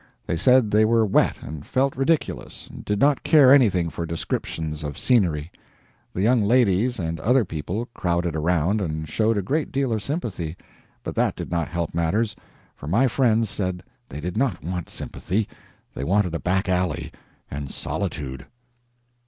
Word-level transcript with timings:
They 0.25 0.35
said 0.35 0.71
they 0.71 0.83
were 0.83 1.05
wet 1.05 1.37
and 1.43 1.63
felt 1.63 1.95
ridiculous 1.95 2.67
and 2.67 2.83
did 2.83 2.99
not 2.99 3.21
care 3.21 3.53
anything 3.53 3.91
for 3.91 4.03
descriptions 4.07 4.83
of 4.83 4.97
scenery. 4.97 5.51
The 6.11 6.23
young 6.23 6.41
ladies, 6.41 6.97
and 6.97 7.19
other 7.19 7.45
people, 7.45 7.87
crowded 7.93 8.35
around 8.35 8.81
and 8.81 9.07
showed 9.07 9.37
a 9.37 9.43
great 9.43 9.71
deal 9.71 9.93
of 9.93 10.01
sympathy, 10.01 10.57
but 11.03 11.13
that 11.13 11.35
did 11.35 11.51
not 11.51 11.67
help 11.67 11.93
matters; 11.93 12.35
for 12.75 12.87
my 12.87 13.07
friends 13.07 13.51
said 13.51 13.83
they 14.09 14.19
did 14.19 14.37
not 14.37 14.63
want 14.63 14.89
sympathy, 14.89 15.47
they 15.93 16.03
wanted 16.03 16.33
a 16.33 16.39
back 16.39 16.67
alley 16.67 17.11
and 17.51 17.69
solitude. 17.69 18.47